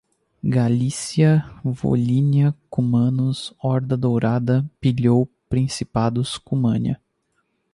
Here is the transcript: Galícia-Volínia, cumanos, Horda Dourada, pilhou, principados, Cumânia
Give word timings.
Galícia-Volínia, 0.43 2.55
cumanos, 2.71 3.53
Horda 3.61 3.95
Dourada, 3.95 4.67
pilhou, 4.81 5.29
principados, 5.47 6.39
Cumânia 6.39 6.99